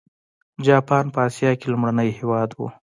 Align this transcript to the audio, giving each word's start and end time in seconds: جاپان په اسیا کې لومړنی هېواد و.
جاپان 0.65 1.05
په 1.13 1.19
اسیا 1.27 1.51
کې 1.59 1.67
لومړنی 1.71 2.09
هېواد 2.19 2.49
و. 2.53 2.59